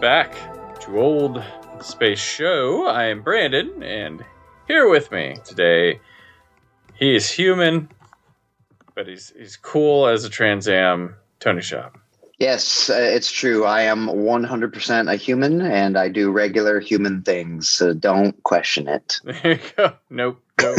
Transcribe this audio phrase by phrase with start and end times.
[0.00, 0.34] Back
[0.80, 1.44] to Old
[1.82, 2.86] Space Show.
[2.88, 4.24] I am Brandon, and
[4.66, 6.00] here with me today,
[6.94, 7.90] he is human,
[8.94, 11.16] but he's he's cool as a Trans Am.
[11.38, 11.96] Tony Schaab.
[12.38, 13.66] Yes, uh, it's true.
[13.66, 17.68] I am 100% a human and I do regular human things.
[17.68, 19.20] So don't question it.
[19.24, 19.92] There you go.
[20.08, 20.42] Nope.
[20.62, 20.78] Nope.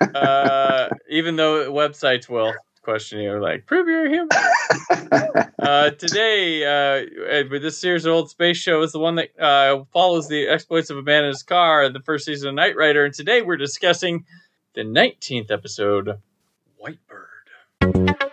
[0.14, 2.54] uh, even though websites will
[2.86, 4.28] question you, like prove you're a human.
[5.58, 9.82] uh, today, uh, with this series of old space show is the one that uh,
[9.92, 12.76] follows the exploits of a man in his car in the first season of Knight
[12.76, 14.24] Rider, and today we're discussing
[14.74, 16.20] the 19th episode,
[16.76, 17.26] White Bird.
[17.80, 18.25] This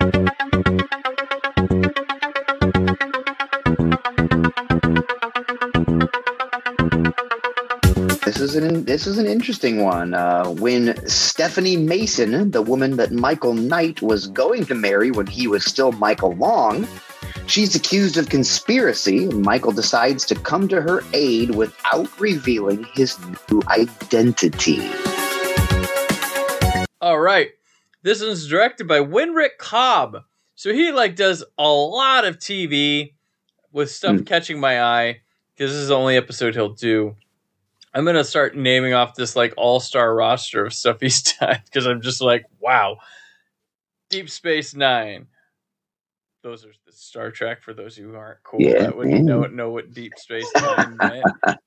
[8.43, 10.13] is an this is an interesting one.
[10.13, 15.47] Uh, when Stephanie Mason, the woman that Michael Knight was going to marry when he
[15.47, 16.87] was still Michael Long,
[17.47, 23.17] she's accused of conspiracy, and Michael decides to come to her aid without revealing his
[23.49, 24.79] new identity.
[27.01, 27.49] All right.
[28.01, 30.23] This one's directed by Winrich Kolbe.
[30.55, 33.13] So he like does a lot of TV
[33.71, 34.23] with stuff Hmm.
[34.23, 35.21] catching my eye
[35.55, 37.15] because this is the only episode he'll do.
[37.93, 41.85] I'm gonna start naming off this like all star roster of stuff he's done because
[41.85, 42.97] I'm just like, wow.
[44.09, 45.27] Deep Space Nine.
[46.43, 49.25] Those are the Star Trek for those who aren't cool Yeah, that would man.
[49.25, 51.25] know know what Deep Space Nine meant.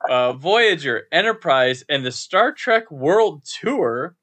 [0.09, 4.15] Uh, Voyager, Enterprise, and the Star Trek World Tour.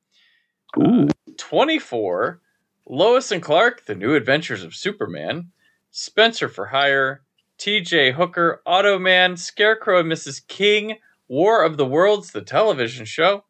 [0.80, 1.08] Ooh.
[1.38, 2.40] 24,
[2.88, 5.50] Lois and Clark, The New Adventures of Superman,
[5.92, 7.24] Spencer for Hire,
[7.58, 10.46] TJ Hooker, Automan, Scarecrow and Mrs.
[10.48, 10.98] King,
[11.28, 13.44] War of the Worlds, the television show,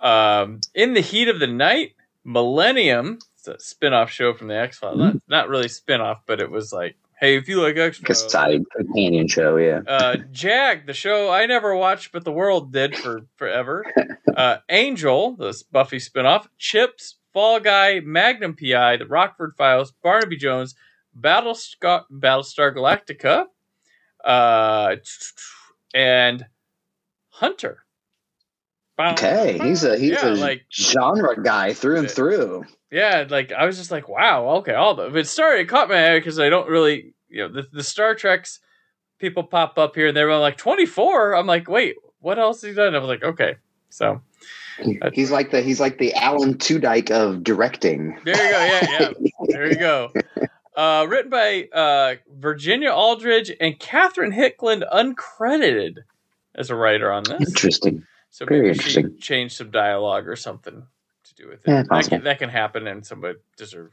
[0.00, 1.92] um, In the Heat of the Night,
[2.24, 4.98] Millennium, it's a spin off show from the X Files.
[4.98, 8.02] Not, not really spin off, but it was like, hey, if you like X a
[8.02, 8.30] Files.
[8.30, 9.80] side companion show, yeah.
[9.86, 13.84] Uh, Jag, the show I never watched, but the world did for forever.
[14.36, 16.46] Uh, Angel, the Buffy spinoff.
[16.58, 20.76] Chips, Fall Guy, Magnum PI, The Rockford Files, Barnaby Jones,
[21.18, 23.46] Battlestar, Battlestar Galactica,
[24.24, 24.94] uh,
[25.92, 26.46] and
[27.38, 27.84] Hunter.
[28.98, 32.64] Okay, he's a he's Yeah, a like genre guy through and through.
[32.90, 36.14] yeah, like I was just like, wow, okay, all the it started it caught my
[36.14, 38.58] eye because I don't really you know the, the Star Treks
[39.20, 41.34] people pop up here and they're like twenty four.
[41.36, 42.96] I'm like, wait, what else has he done?
[42.96, 43.56] I was like, okay,
[43.88, 44.20] so
[45.12, 48.18] He's like the he's like the Alan Tudyk of directing.
[48.24, 50.12] there you go, yeah, yeah, there you go.
[50.76, 55.98] Uh, written by uh, Virginia Aldridge and Catherine Hickland, uncredited
[56.58, 57.48] as a writer on this.
[57.48, 58.04] Interesting.
[58.30, 59.16] So Very interesting.
[59.18, 60.82] changed some dialogue or something
[61.24, 61.70] to do with it.
[61.70, 63.92] Yeah, that, can, that can happen, and somebody deserve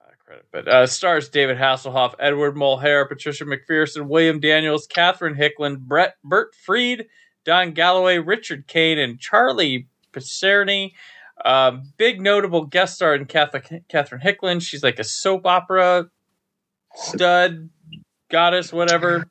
[0.00, 0.46] uh, credit.
[0.50, 6.54] But uh, stars David Hasselhoff, Edward Mulhare, Patricia McPherson, William Daniels, Catherine Hickland, Brett Bert
[6.54, 7.06] Freed,
[7.44, 10.92] Don Galloway, Richard Kane, and Charlie Picerni.
[11.44, 14.62] Um, big notable guest star in Catherine, Catherine Hickland.
[14.62, 16.08] She's like a soap opera
[16.94, 17.68] stud
[18.30, 19.28] goddess, whatever.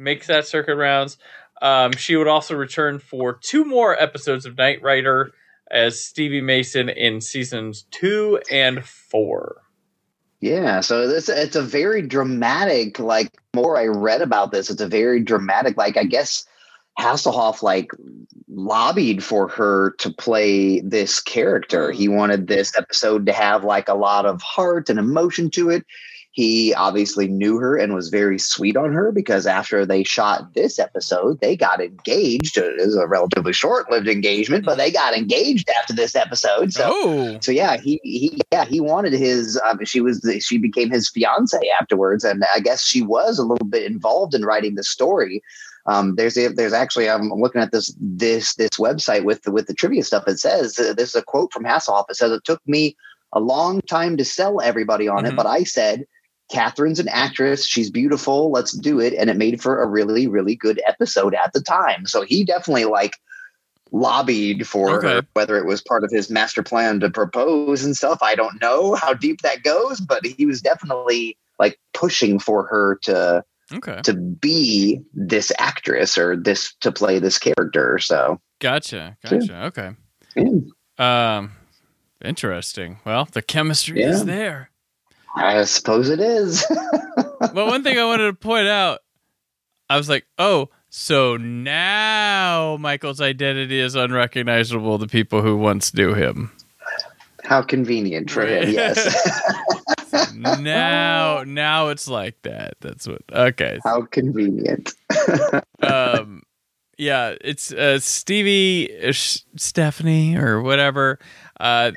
[0.00, 1.18] Makes that circuit rounds.
[1.60, 5.32] Um, she would also return for two more episodes of Knight Rider
[5.70, 9.56] as Stevie Mason in seasons two and four.
[10.40, 12.98] Yeah, so this it's a very dramatic.
[12.98, 15.76] Like more I read about this, it's a very dramatic.
[15.76, 16.46] Like I guess
[16.98, 17.90] Hasselhoff like
[18.48, 21.92] lobbied for her to play this character.
[21.92, 25.84] He wanted this episode to have like a lot of heart and emotion to it.
[26.32, 30.78] He obviously knew her and was very sweet on her because after they shot this
[30.78, 32.56] episode, they got engaged.
[32.56, 36.72] It is a relatively short-lived engagement, but they got engaged after this episode.
[36.72, 39.60] So oh, so yeah, he he yeah he wanted his.
[39.64, 43.44] Um, she was the, she became his fiance afterwards, and I guess she was a
[43.44, 45.42] little bit involved in writing the story.
[45.86, 49.66] Um, there's a, there's actually I'm looking at this this this website with the with
[49.66, 50.28] the trivia stuff.
[50.28, 52.04] It says uh, this is a quote from Hasselhoff.
[52.08, 52.96] It says it took me
[53.32, 55.30] a long time to sell everybody on Mhm.
[55.30, 56.04] it, but I said
[56.50, 57.64] Catherine's an actress.
[57.64, 58.50] She's beautiful.
[58.50, 59.14] Let's do it.
[59.14, 62.06] And it made for a really, really good episode at the time.
[62.06, 63.14] So he definitely like
[63.92, 65.06] lobbied for Okay.
[65.16, 68.18] her, whether it was part of his master plan to propose and stuff.
[68.22, 72.98] I don't know how deep that goes, but he was definitely like pushing for her
[73.02, 74.00] to Okay.
[74.02, 77.98] to be this actress or this to play this character.
[78.00, 79.16] So Gotcha.
[79.22, 79.64] Gotcha.
[79.66, 79.90] Okay.
[80.36, 81.52] yeah, Um,
[82.22, 82.98] interesting.
[83.06, 84.10] Well, the chemistry Yeah.
[84.10, 84.70] is there.
[85.36, 86.66] I suppose it is.
[87.40, 89.00] But one thing I wanted to point out,
[89.88, 96.12] I was like, oh, so now Michael's identity is unrecognizable to people who once knew
[96.12, 96.52] him.
[97.44, 98.68] how convenient for him.
[98.68, 100.34] Yes.
[100.36, 102.74] now, now it's like that.
[102.80, 103.22] That's what.
[103.32, 103.78] Okay.
[103.84, 104.92] how convenient.
[105.82, 106.42] um
[106.98, 109.12] yeah it's uh stevie uh,
[109.56, 111.18] stephanie or whatever
[111.58, 111.90] uh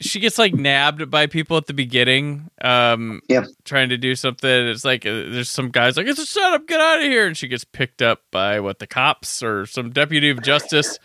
[0.00, 3.20] she gets like nabbed by people at the beginning um
[3.64, 6.80] trying to do something it's like uh, there's some guys like it's a setup get
[6.80, 10.30] out of here and she gets picked up by what the cops or some deputy
[10.30, 10.98] of justice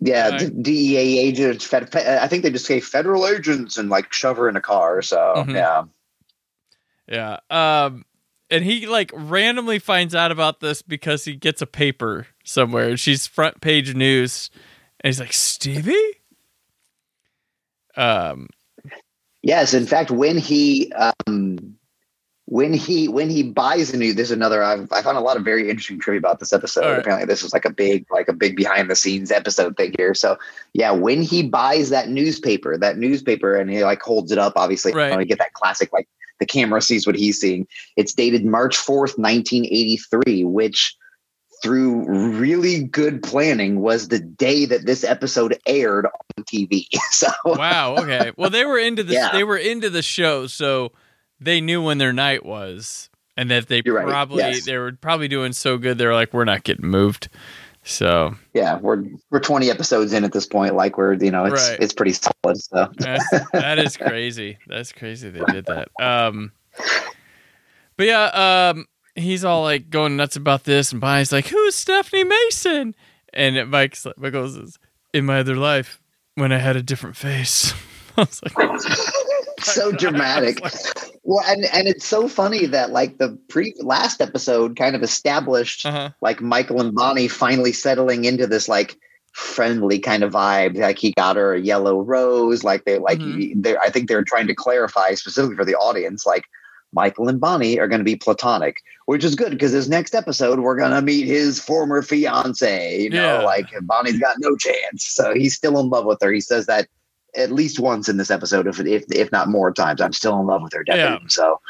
[0.00, 0.36] Yeah.
[0.36, 1.64] D- DEA agents.
[1.64, 5.00] Fed, I think they just say federal agents and like shove her in a car.
[5.00, 5.16] So
[5.46, 5.54] Mhm.
[5.54, 5.84] yeah,
[7.08, 7.38] yeah
[7.86, 8.04] um
[8.50, 13.00] and he like randomly finds out about this because he gets a paper somewhere and
[13.00, 14.50] she's front page news
[15.00, 16.20] and he's like stevie
[17.96, 18.48] um
[19.42, 19.74] yes.
[19.74, 21.76] In fact, when he um,
[22.46, 24.62] when he when he buys a new, there's another.
[24.62, 26.82] I've, I found a lot of very interesting trivia about this episode.
[26.82, 26.98] Right.
[26.98, 30.14] Apparently, this was like a big like a big behind the scenes episode thing here.
[30.14, 30.38] So
[30.72, 34.92] yeah, when he buys that newspaper, that newspaper, and he like holds it up, obviously,
[34.92, 35.10] Right.
[35.10, 36.08] you, know, get that classic like
[36.38, 37.66] the camera sees what he's seeing.
[37.96, 40.96] It's dated March fourth, nineteen eighty three, which
[41.62, 42.04] through
[42.38, 46.86] really good planning was the day that this episode aired on TV.
[47.12, 49.30] So wow okay well they were into this Yeah.
[49.32, 50.92] they were into the show so
[51.40, 54.64] they knew when their night was and that they You're right, probably yes.
[54.66, 57.28] they were probably doing so good they were like we're not getting moved
[57.88, 60.74] so yeah, we're we're 20 episodes in at this point.
[60.74, 61.78] Like we're you know it's Right.
[61.80, 62.56] it's pretty solid.
[62.58, 66.50] So that's, that is crazy that's crazy they did that um
[67.96, 72.24] but yeah um he's all like going nuts about this and Bonnie's like who's Stephanie
[72.24, 72.94] Mason
[73.32, 74.78] and Mike's like Michael says
[75.12, 76.00] in my other life
[76.34, 77.72] when I had a different face
[78.16, 78.80] I was like
[79.62, 80.60] so dramatic.
[81.28, 85.84] Well, and and it's so funny that like the pre last episode kind of established
[85.84, 88.96] uh-huh like Michael and Bonnie finally settling into this like
[89.32, 90.76] friendly kind of vibe.
[90.78, 92.62] Like he got her a yellow rose.
[92.62, 93.60] Like they like Mhm.
[93.60, 96.44] they're I think they're trying to clarify specifically for the audience like.
[96.96, 100.58] Michael and Bonnie are going to be platonic, which is good because this next episode
[100.58, 103.02] we're going to meet his former fiance.
[103.02, 103.44] You know, Yeah.
[103.44, 106.32] like Bonnie's got no chance, so he's still in love with her.
[106.32, 106.88] He says that
[107.36, 110.00] at least once in this episode, if if if not more times.
[110.00, 111.26] I'm still in love with her, definitely.
[111.26, 111.28] Yeah.
[111.28, 111.60] So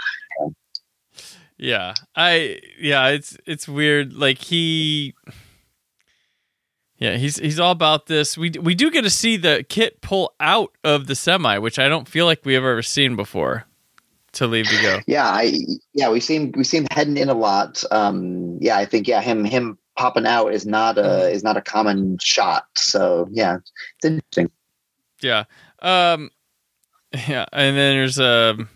[1.58, 1.94] Yeah.
[2.14, 5.14] I yeah, it's it's weird like he
[6.99, 8.38] Yeah, he's he's all about this.
[8.38, 11.88] We we do get to see the kit pull out of the semi, which I
[11.88, 13.64] don't feel like we've ever seen before
[14.37, 15.00] to leave to go.
[15.06, 15.53] yeah, I
[15.93, 17.83] yeah we seem we seem heading in a lot.
[17.91, 21.62] Um, yeah, I think yeah him him popping out is not a is not a
[21.62, 22.65] common shot.
[22.77, 23.56] So yeah,
[23.97, 24.50] it's interesting.
[25.21, 25.44] Yeah.
[25.81, 26.31] Um
[27.29, 28.69] yeah, and then there's um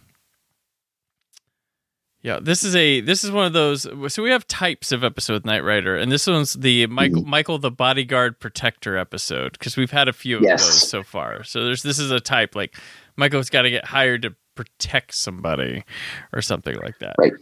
[2.23, 3.87] yeah, this is a this is one of those.
[4.13, 7.71] So we have types of episode Knight Rider, and this one's the Michael Michael the
[7.71, 10.63] bodyguard protector episode because we've had a few of Yes.
[10.63, 11.43] those so far.
[11.45, 12.77] So there's this is a type like
[13.17, 15.85] Michael's got to get hired to protect somebody
[16.33, 17.15] or something like that.
[17.19, 17.33] Right.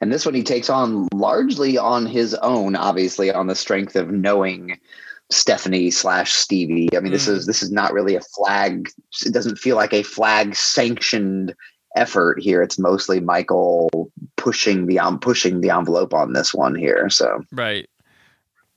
[0.00, 4.10] And this one he takes on largely on his own, obviously on the strength of
[4.10, 4.78] knowing
[5.30, 6.88] Stephanie slash Stevie.
[6.96, 7.32] I mean, this Mm.
[7.32, 8.88] is this is not really a flag.
[9.24, 11.54] It doesn't feel like a flag sanctioned
[11.96, 12.62] effort here.
[12.62, 17.08] It's mostly Michael pushing the um, pushing the envelope on this one here.
[17.08, 17.88] So Right.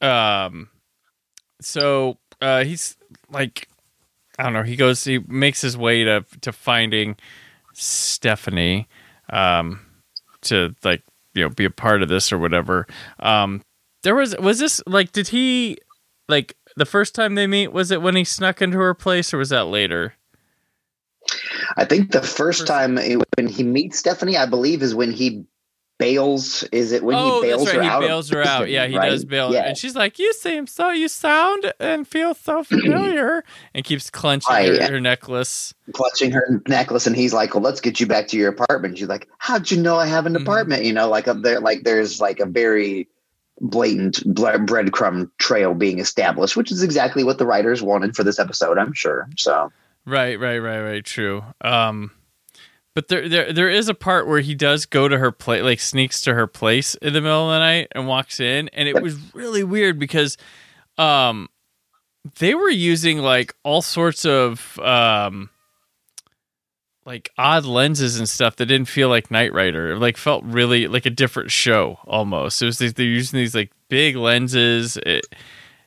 [0.01, 0.69] Um
[1.61, 2.95] so uh he's
[3.29, 3.67] like
[4.39, 7.17] I don't know, he goes he makes his way to to finding
[7.73, 8.87] Stephanie
[9.31, 9.79] um
[10.43, 11.03] to like
[11.33, 12.87] you know be a part of this or whatever.
[13.19, 13.61] Um
[14.03, 15.77] there was was this like did he
[16.29, 19.37] like the first time they meet was it when he snuck into her place or
[19.37, 20.13] was that later?
[21.77, 25.11] I think the first First- time it- when he meets Stephanie, I believe, is when
[25.11, 25.43] he
[25.99, 26.63] bails.
[26.71, 27.87] Is it when oh, he bails that's her right.
[27.89, 28.01] out?
[28.01, 28.69] He of bails her out.
[28.69, 29.09] Yeah, he right?
[29.09, 29.53] does bail.
[29.53, 29.67] Yeah.
[29.67, 33.43] And she's like, "You seem so, you sound and feel so familiar,"
[33.75, 34.81] and keeps clenching Right.
[34.81, 35.75] her, her necklace.
[35.93, 39.07] clutching her necklace and he's like well let's get you back to your apartment she's
[39.07, 40.41] like how'd you know i have an Mhm.
[40.43, 43.07] apartment you know like up there like there's like a very
[43.59, 48.77] blatant breadcrumb trail being established which is exactly what the writers wanted for this episode
[48.77, 49.71] i'm sure so
[50.05, 51.05] Right, right, right, right.
[51.05, 51.43] True.
[51.61, 52.09] Um,
[52.99, 55.79] But there, there, there is a part where he does go to her place, like
[55.79, 59.01] sneaks to her place in the middle of the night and walks in, and it
[59.01, 60.35] was really weird because,
[60.97, 61.47] um,
[62.39, 65.49] they were using like all sorts of um,
[67.05, 69.93] like odd lenses and stuff that didn't feel like Knight Rider.
[69.93, 72.61] It like felt really like a different show almost.
[72.61, 74.97] It was these, they're using these like big lenses.
[74.97, 75.25] It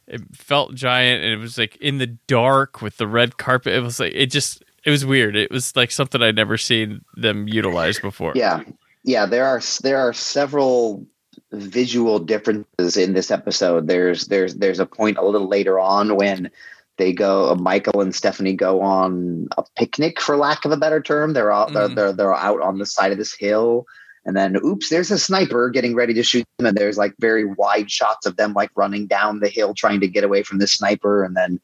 [0.06, 3.74] it felt giant and it was like in the dark with the red carpet.
[3.74, 5.36] It was like it just it was weird.
[5.36, 8.32] It was like something I'd never seen them utilize before.
[8.34, 8.62] Yeah,
[9.04, 9.26] yeah.
[9.26, 11.06] There are there are several
[11.52, 13.86] visual differences in this episode.
[13.86, 16.50] There's there's there's a point a little later on when
[16.98, 21.32] they go Michael and Stephanie go on a picnic for lack of a better term.
[21.32, 21.74] They're out Mhm.
[21.74, 23.86] they're, they're they're out on the side of this hill.
[24.24, 26.66] And then, oops, there's a sniper getting ready to shoot them.
[26.66, 30.06] And there's like very wide shots of them like running down the hill trying to
[30.06, 31.24] get away from the sniper.
[31.24, 31.58] And then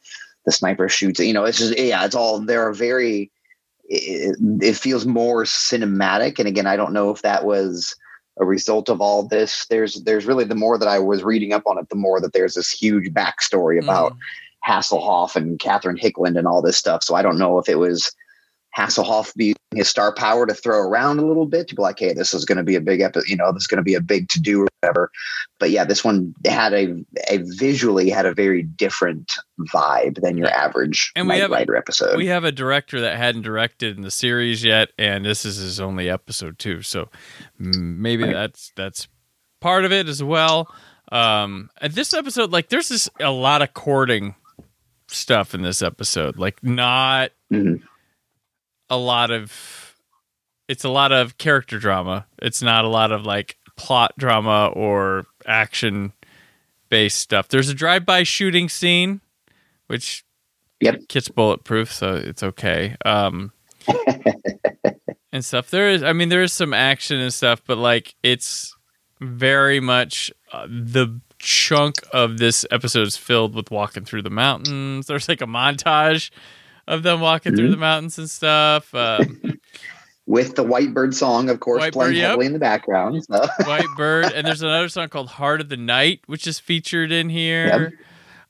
[0.49, 1.21] the sniper shoots.
[1.21, 3.31] You know, it's just, yeah, it's all, there are very,
[3.85, 6.39] it, it feels more cinematic.
[6.39, 7.95] And again, I don't know if that was
[8.41, 9.67] a result of all this.
[9.69, 12.33] There's, there's really the more that I was reading up on it, the more that
[12.33, 14.19] there's this huge backstory about Mm.
[14.67, 17.05] Hasselhoff and Catherine Hickland and all this stuff.
[17.05, 18.11] So I don't know if it was
[18.77, 22.13] Hasselhoff being his star power to throw around a little bit to be like, hey,
[22.13, 23.95] this is going to be a big episode, you know, this is going to be
[23.95, 25.11] a big to do or whatever.
[25.59, 26.95] But yeah, this one had a,
[27.29, 29.33] a visually had a very different
[29.73, 32.17] vibe than your average And we have- Rider episode.
[32.17, 35.81] We have a director that hadn't directed in the series yet, and this is his
[35.81, 36.83] only episode too.
[36.83, 37.09] So
[37.59, 38.33] maybe Right.
[38.35, 39.09] that's that's
[39.61, 40.73] part of it as well.
[41.11, 44.35] Um, this episode, like, there's this a lot of courting
[45.09, 46.39] stuff in this episode.
[46.39, 47.81] Like, not Mhm.
[48.91, 49.95] A lot of.
[50.69, 52.27] It's a lot of character drama.
[52.43, 56.13] It's not a lot of like plot drama or action
[56.91, 57.49] based stuff.
[57.49, 59.21] There's a drive-by shooting scene,
[59.87, 60.25] which
[60.81, 61.09] Yep.
[61.09, 62.97] KITT's bulletproof, so it's okay.
[63.05, 63.53] Um,
[65.33, 65.71] and stuff.
[65.71, 68.77] There is, I mean, there is some action and stuff, but like it's
[69.21, 75.07] very much uh, the chunk of this episode is filled with walking through the mountains.
[75.07, 76.31] There's like a montage
[76.89, 77.73] of them walking through Mhm.
[77.73, 78.93] the mountains and stuff.
[78.95, 79.41] Um,
[80.27, 82.27] With the White Bird song, of course, White playing Bird, yep.
[82.31, 83.25] heavily in the background.
[83.25, 83.47] So.
[83.65, 87.31] White Bird, and there's another song called "Heart of the Night," which is featured in
[87.31, 87.99] here.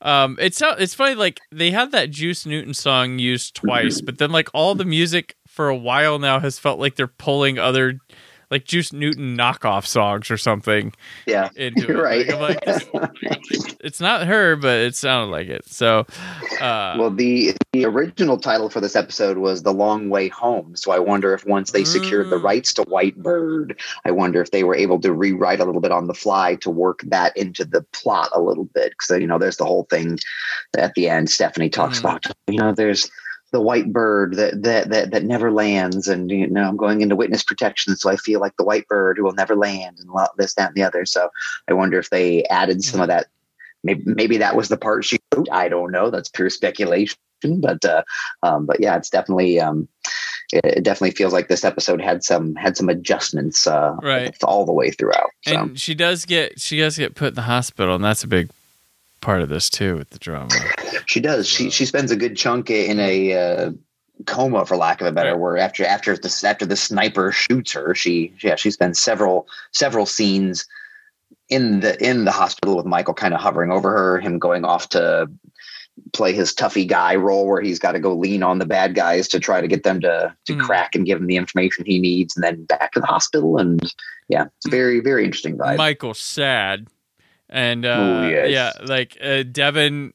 [0.01, 1.15] Um, it's it's funny.
[1.15, 5.35] Like they had that Juice Newton song used twice, but then like all the music
[5.47, 7.99] for a while now has felt like they're pulling other
[8.51, 10.93] like Juice Newton knockoff songs or something
[11.25, 12.01] yeah, into it.
[12.01, 12.27] right.
[12.27, 13.11] Like, I'm like,
[13.79, 15.67] it's not her, but it sounded like it.
[15.67, 16.05] So,
[16.59, 20.91] uh, well, the the original title for this episode was "The Long Way Home." So
[20.91, 22.43] I wonder if once they secured the Mm.
[22.43, 25.91] rights to White Bird, I wonder if they were able to rewrite a little bit
[25.91, 28.91] on the fly to work that into the plot a little bit.
[28.91, 30.17] Because you know, there's the whole thing
[30.77, 31.29] at the end.
[31.29, 32.01] Stephanie talks Mm.
[32.01, 33.09] about you know, there's
[33.51, 37.15] the white bird that that that, that never lands, and you know, I'm going into
[37.15, 40.53] witness protection, so I feel like the white bird who will never land, and this,
[40.55, 41.05] that, and the other.
[41.05, 41.29] So
[41.67, 43.17] I wonder if they added some of Mm-hmm.
[43.17, 43.27] that.
[43.81, 45.47] Maybe maybe that was the part she wrote.
[45.51, 46.09] I don't know.
[46.09, 47.15] That's pure speculation.
[47.41, 48.03] But uh,
[48.43, 49.87] um, but yeah, it's definitely um,
[50.51, 54.35] it, it definitely feels like this episode had some had some adjustments uh, Right.
[54.43, 55.29] all the way throughout.
[55.43, 55.55] So.
[55.57, 58.49] and she does get she does get put in the hospital, and that's a big
[59.21, 60.49] part of this too with the drama.
[61.09, 61.47] She does.
[61.47, 63.71] She she spends a good chunk in a uh,
[64.27, 65.57] coma, for lack of a better word.
[65.57, 70.67] After after the after the sniper shoots her, she yeah she spends several several scenes
[71.49, 74.89] in the in the hospital with Michael kind of hovering over her, him going off
[74.89, 75.27] to
[76.13, 79.27] play his toughy guy role where he's got to go lean on the bad guys
[79.29, 80.59] to try to get them to to Mhm.
[80.61, 83.57] crack and give him the information he needs, and then back to the hospital.
[83.57, 83.81] And
[84.27, 85.77] yeah, it's a very very interesting vibe.
[85.77, 86.85] Michael's sad,
[87.49, 88.51] and uh, Ooh, yes.
[88.51, 90.13] yeah, like uh, Devon,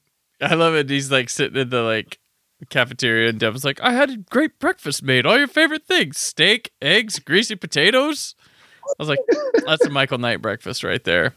[0.50, 0.90] I love it.
[0.90, 2.18] He's like sitting in the like
[2.70, 5.26] cafeteria, and Devon's like, "I had a great breakfast made.
[5.26, 8.34] All your favorite things: steak, eggs, greasy potatoes."
[8.84, 9.20] I was like,
[9.66, 11.34] "That's a Michael Knight breakfast right there."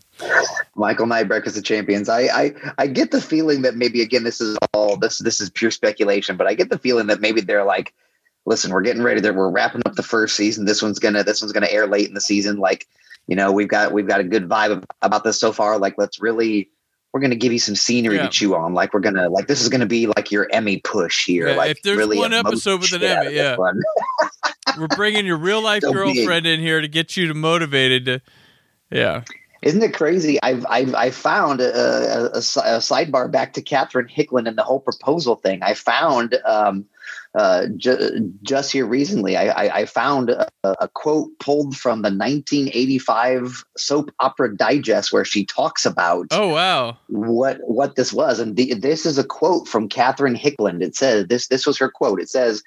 [0.75, 2.07] Michael Knight, Breakfast of Champions.
[2.07, 5.49] I, I I get the feeling that maybe again this is all this this is
[5.49, 7.93] pure speculation, but I get the feeling that maybe they're like,
[8.45, 9.19] listen, we're getting ready.
[9.19, 10.65] There, we're wrapping up the first season.
[10.65, 12.57] This one's gonna this one's gonna air late in the season.
[12.57, 12.87] Like,
[13.27, 15.79] you know, we've got we've got a good vibe about this so far.
[15.79, 16.69] Like, let's really
[17.17, 18.24] we're gonna give you some scenery Yeah.
[18.24, 18.75] to chew on.
[18.75, 21.47] Like, we're gonna like this is gonna be like your Emmy push here.
[21.50, 23.55] Yeah, like, if there's really one episode with an Emmy, yeah.
[24.77, 25.95] We're bringing your real life So big.
[26.15, 28.21] girlfriend in here to get you to motivated to,
[28.91, 29.24] yeah.
[29.63, 30.38] Isn't it crazy?
[30.43, 34.62] I've I've I found a, a, a a sidebar back to Catherine Hickland and the
[34.63, 35.63] whole proposal thing.
[35.63, 36.86] I found um,
[37.36, 39.38] uh, ju- just here recently.
[39.38, 45.25] I, I, I found a, a quote pulled from the 1985 soap opera digest where
[45.25, 49.67] she talks about Oh wow, what what this was, and the, this is a quote
[49.67, 50.81] from Catherine Hickland.
[50.81, 52.22] It says this this was her quote.
[52.22, 52.63] It says.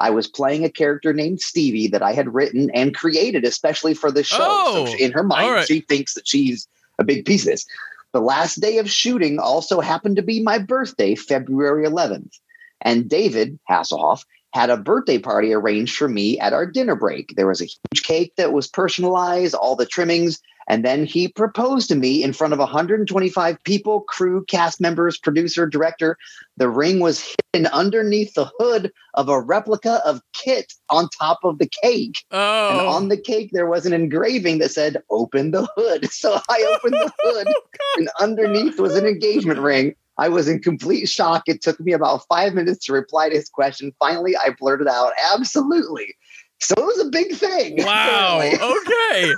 [0.00, 4.10] I was playing a character named Stevie that I had written and created especially for
[4.10, 4.38] this show.
[4.40, 5.66] Oh, so in her mind, right.
[5.68, 6.66] she thinks that she's
[6.98, 7.64] a big piece of this.
[8.12, 12.38] The last day of shooting also happened to be my birthday, February 11th.
[12.84, 14.22] And David Hasselhoff
[14.52, 17.34] had a birthday party arranged for me at our dinner break.
[17.36, 20.40] There was a huge cake that was personalized, all the trimmings.
[20.68, 25.66] And then he proposed to me in front of 125 people, crew, cast members, producer,
[25.66, 26.16] director.
[26.56, 31.58] The ring was hidden underneath the hood of a replica of KITT on top of
[31.58, 32.24] the cake.
[32.30, 36.08] And Oh, on the cake, there was an engraving that said, Open the hood.
[36.12, 37.48] So I opened the hood,
[37.96, 39.94] and underneath was an engagement ring.
[40.18, 41.44] I was in complete shock.
[41.46, 43.92] It took me about five minutes to reply to his question.
[43.98, 46.14] Finally, I blurted out, Absolutely.
[46.60, 47.76] So it was a big thing.
[47.84, 48.40] wow.
[48.52, 49.34] Okay.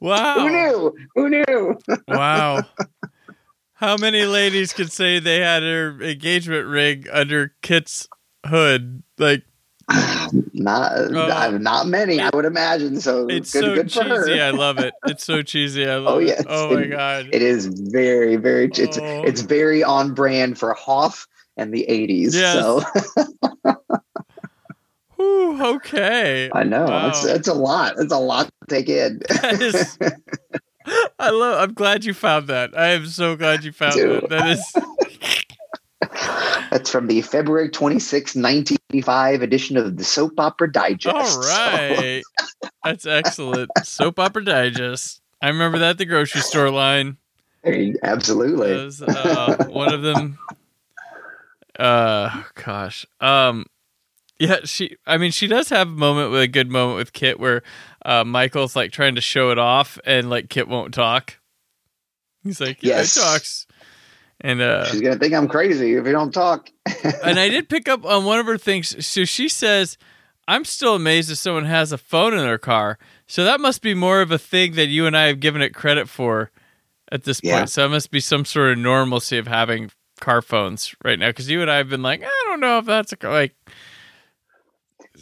[0.00, 0.34] Wow.
[0.38, 0.96] Who knew?
[1.14, 1.78] Who knew?
[2.08, 2.62] Wow.
[3.74, 8.08] How many ladies could say they had her engagement ring under KITT's
[8.46, 9.02] hood?
[9.18, 9.44] Like
[10.52, 11.56] Not, Oh.
[11.58, 13.00] not many, I would imagine.
[13.00, 14.40] So it's good, so good cheesy.
[14.40, 14.92] I love it.
[15.06, 15.86] It's so cheesy.
[15.88, 16.26] I oh, love Oh, it.
[16.26, 16.44] yes.
[16.48, 17.28] Oh my god.
[17.32, 18.66] It is very, very.
[18.72, 19.22] It's Oh.
[19.24, 22.34] it's very on brand for Hoff and the '80s.
[22.34, 22.52] Yes.
[22.54, 22.82] So
[25.16, 26.50] Whew, okay.
[26.54, 27.08] I know Wow.
[27.08, 27.94] it's it's a lot.
[27.98, 29.22] It's a lot to take in.
[29.60, 29.98] Is
[31.18, 32.76] I love I'm glad you found that.
[32.78, 34.22] I am so glad you found Dude.
[34.22, 34.28] that.
[34.30, 34.72] That is
[36.70, 41.14] That's from the February 26, 1985 edition of the Soap Opera Digest.
[41.14, 42.22] All right.
[42.62, 42.68] So.
[42.84, 43.70] That's excellent.
[43.82, 45.20] Soap opera digest.
[45.42, 47.16] I remember that at the grocery store line.
[48.02, 48.72] absolutely.
[48.72, 50.38] was uh, one of them.
[51.78, 53.06] Uh, gosh.
[53.20, 53.66] Um,
[54.38, 54.96] yeah, she.
[55.06, 57.62] I mean, she does have a moment with a good moment with KITT where
[58.04, 61.38] uh, Michael's like trying to show it off, and like KITT won't talk.
[62.42, 63.16] He's like, "Yeah, Yes.
[63.16, 63.66] it talks,"
[64.40, 66.70] and uh, She's gonna think I'm crazy if you don't talk.
[67.24, 69.04] and I did pick up on one of her things.
[69.06, 69.98] So she says,
[70.48, 73.94] "I'm still amazed if someone has a phone in their car." So that must be
[73.94, 76.50] more of a thing that you and I have given it credit for
[77.12, 77.52] at this point.
[77.52, 77.64] Yeah.
[77.66, 81.28] So that must be some sort of normalcy of having car phones right now.
[81.28, 83.54] Because you and I have been like, I don't know if that's a like.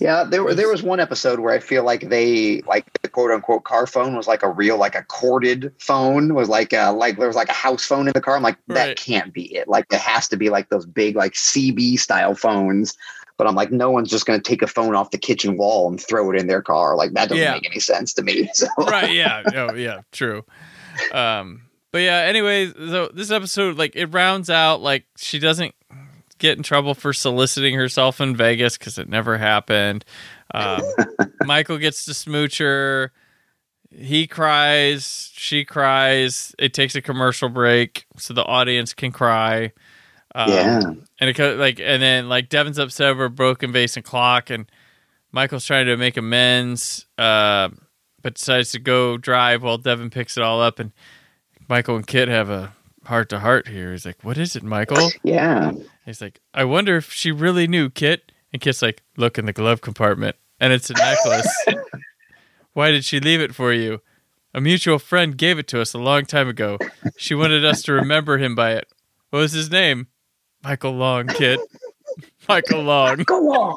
[0.01, 3.31] Yeah, there were there was one episode where I feel like they like the quote
[3.31, 7.19] unquote car phone was like a real like a corded phone was like uh like
[7.19, 8.37] there was like a house phone in the car.
[8.37, 8.97] I'm like that Right.
[8.97, 9.67] can't be it.
[9.69, 12.97] Like it has to be like those big like CB style phones.
[13.37, 15.89] But I'm like, no one's just going to take a phone off the kitchen wall
[15.89, 16.97] and throw it in their car.
[16.97, 17.53] Like that doesn't Yeah.
[17.55, 18.49] make any sense to me.
[18.55, 20.45] So right yeah oh yeah true
[21.13, 25.75] um but yeah anyway so this episode like it rounds out like she doesn't
[26.39, 30.05] get in trouble for soliciting herself in vegas because it never happened.
[30.55, 30.83] Um
[31.45, 33.13] michael gets to smooch her.
[33.91, 35.31] He cries.
[35.35, 36.55] She cries.
[36.59, 39.73] It takes a commercial break so the audience can cry.
[40.35, 40.81] Um, Yeah.
[41.21, 44.71] and it like and then like Devon's upset over a broken vase and clock, and
[45.33, 47.71] Michael's trying to make amends, uh,
[48.23, 50.93] but decides to go drive while Devon picks it all up, and
[51.67, 52.75] Michael and KITT have a
[53.09, 53.93] heart to heart here.
[53.93, 55.73] He's like, "What is it, Michael?" yeah.
[56.07, 59.53] He's like, "I wonder if she really knew KITT." And KITT's like, "Look in the
[59.53, 61.67] glove compartment, and it's a necklace.
[62.73, 64.01] Why did she leave it for you?"
[64.55, 66.79] A mutual friend gave it to us a long time ago.
[67.19, 68.89] She wanted us to remember him by it.
[69.31, 70.07] What was his name?
[70.65, 71.61] Michael Long, KITT.
[72.49, 73.19] Michael Long.
[73.25, 73.77] Go on.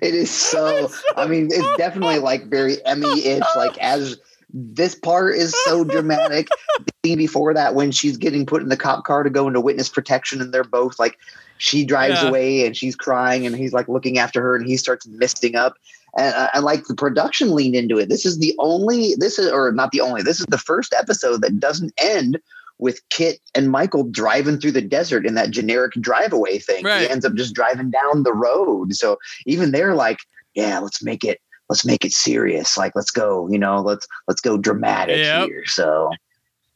[0.00, 0.88] it is so.
[1.16, 3.42] I mean, it's definitely like very Emmy-ish.
[3.56, 4.18] Like as
[4.52, 6.48] this part is so dramatic.
[6.84, 9.60] The scene before that, when she's getting put in the cop car to go into
[9.60, 11.18] witness protection, and they're both like,
[11.58, 12.28] she drives Yeah.
[12.28, 15.74] away and she's crying, and he's like looking after her, and he starts misting up.
[16.16, 18.08] And I, I like the production leaned into it.
[18.08, 19.14] This is the only.
[19.18, 20.22] This is or not the only.
[20.22, 22.40] This is the first episode that doesn't end.
[22.82, 26.82] With KITT and Michael driving through the desert in that generic drive away thing.
[26.82, 27.02] Right.
[27.02, 28.94] He ends up just driving down the road.
[28.94, 30.16] So even they're like,
[30.54, 32.76] yeah, let's make it let's make it serious.
[32.76, 35.46] Like let's go, you know, let's let's go dramatic Yep.
[35.48, 35.64] here.
[35.66, 36.10] So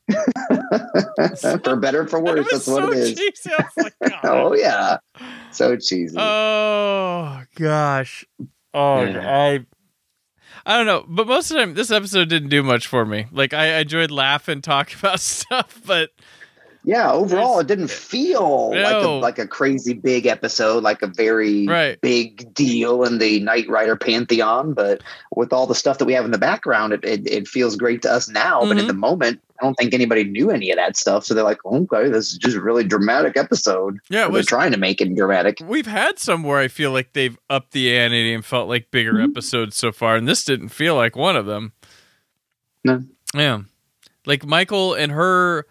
[1.64, 3.14] for better or for worse, that's what it is.
[3.18, 3.50] cheesy.
[3.76, 4.98] Like, Oh yeah.
[5.50, 6.16] So cheesy.
[6.18, 8.24] Oh gosh.
[8.72, 9.20] Oh, Yeah.
[9.28, 9.66] I.
[10.66, 13.26] I don't know, but most of the time, this episode didn't do much for me.
[13.30, 16.10] Like, I, I enjoyed laughing, talking about stuff, but
[16.84, 21.66] yeah, overall it didn't feel like a like a crazy big episode, like a very
[21.66, 24.74] right, big deal in the Knight Rider pantheon.
[24.74, 25.02] But
[25.34, 28.02] with all the stuff that we have in the background, it it, it feels great
[28.02, 28.60] to us now.
[28.60, 28.88] But in Mhm.
[28.88, 31.24] the moment, I don't think anybody knew any of that stuff.
[31.24, 33.98] So they're like, okay, this is just a really dramatic episode.
[34.10, 34.28] yeah.
[34.28, 35.58] They're trying to make it dramatic.
[35.64, 39.14] we've had some where I feel like they've upped the ante and felt like bigger
[39.14, 39.30] Mhm.
[39.30, 41.72] episodes so far, and this didn't feel like one of them.
[42.84, 43.02] No.
[43.34, 43.60] Yeah,
[44.26, 45.66] like Michael and her,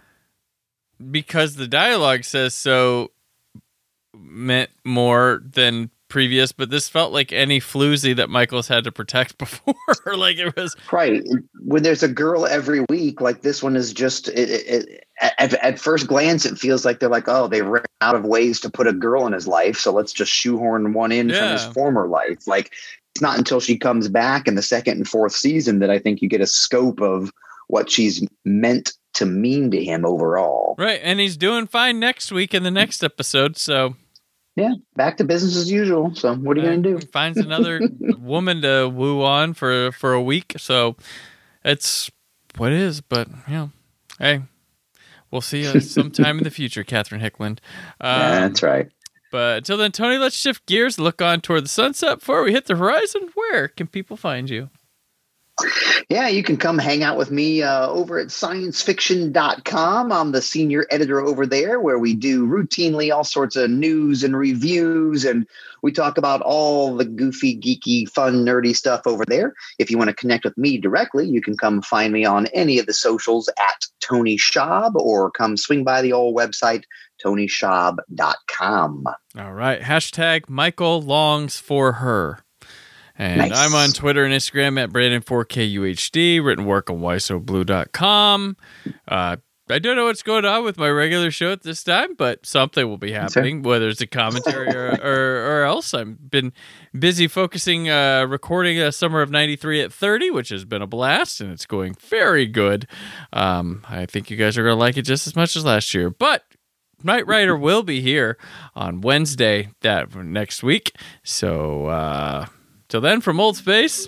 [1.11, 3.11] because the dialogue says so,
[4.15, 9.37] meant more than previous, but this felt like any floozy that Michael's had to protect
[9.39, 9.73] before.
[10.15, 11.23] like it was right
[11.65, 13.19] when there's a girl every week.
[13.19, 15.07] Like this one is just it, it,
[15.39, 18.59] at, at first glance, it feels like they're like, oh, they ran out of ways
[18.61, 21.65] to put a girl in his life, so let's just shoehorn one in from his
[21.65, 22.45] former life.
[22.47, 22.71] Like
[23.15, 26.21] it's not until she comes back in the second and fourth season that I think
[26.21, 27.31] you get a scope of
[27.73, 30.75] what she's meant to mean to him overall.
[30.77, 33.57] right, and he's doing fine next week in the next episode.
[33.57, 33.95] So
[34.55, 36.13] Yeah, back to business as usual.
[36.13, 37.07] So what are you uh, going to do?
[37.07, 37.81] finds another
[38.19, 40.53] woman to woo on for for a week.
[40.57, 40.95] So
[41.65, 42.11] it's
[42.57, 43.01] what it is.
[43.01, 43.71] But you know,
[44.19, 44.43] hey,
[45.31, 47.59] we'll see you sometime in the future, Catherine Hickland.
[47.99, 48.87] Um, That's right.
[49.31, 52.67] But until then, Tony, let's shift gears, look on toward the sunset before we hit
[52.67, 53.31] the horizon.
[53.33, 54.69] Where can people find you?
[56.09, 60.11] Yeah, you can come hang out with me uh, over at sciencefiction.com.
[60.11, 64.35] I'm the senior editor over there where we do routinely all sorts of news and
[64.35, 65.47] reviews, and
[65.83, 69.53] we talk about all the goofy, geeky, fun, nerdy stuff over there.
[69.77, 72.79] If you want to connect with me directly, you can come find me on any
[72.79, 76.83] of the socials at Tony Schaab or come swing by the old website,
[77.23, 79.05] tonyschaab.com.
[79.37, 79.81] All right.
[79.81, 82.39] Hashtag Michael longs for her.
[83.15, 83.51] And Nice.
[83.53, 88.57] I'm on Twitter and Instagram at Brandon4KUHD, written work on WhySoBlu.com.
[89.07, 89.35] Uh,
[89.69, 92.85] I don't know what's going on with my regular show at this time, but something
[92.87, 95.93] will be happening, whether it's a commentary or, or, or else.
[95.93, 96.51] I've been
[96.97, 101.39] busy focusing, uh, recording a Summer of 93 at 30, which has been a blast,
[101.39, 102.87] and it's going very good.
[103.31, 105.93] Um, I think you guys are going to like it just as much as last
[105.93, 106.09] year.
[106.09, 106.43] But
[107.03, 108.37] Knight Rider will be here
[108.75, 110.95] on Wednesday that next week.
[111.23, 112.47] So uh
[112.93, 114.07] till then from Old Space.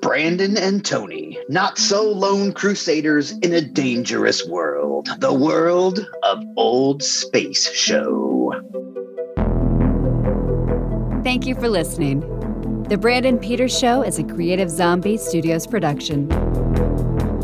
[0.00, 5.10] Brandon and Tony, not so lone crusaders in a dangerous world.
[5.18, 8.54] The world of Old Space Show.
[11.22, 12.20] Thank you for listening.
[12.88, 16.26] The Brandon Peters Show is a Creative Zombie Studios production.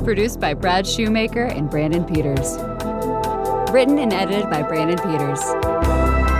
[0.05, 2.57] Produced by Brad Shoemaker and Brandon Peters.
[3.70, 6.39] Written and edited by Brandon Peters.